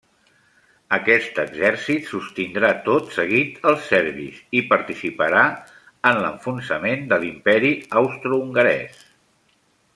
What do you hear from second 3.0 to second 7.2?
seguit els serbis i participarà en l'enfonsament